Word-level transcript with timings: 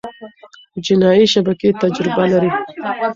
جنایي 0.85 1.25
شبکې 1.33 1.69
تجربه 1.81 2.23
لري. 2.31 2.51